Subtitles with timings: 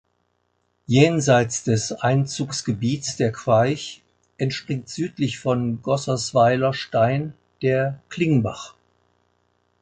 [0.87, 4.01] Jenseits des Einzugsgebiets der Queich
[4.39, 8.73] entspringt südlich von Gossersweiler-Stein der Klingbach.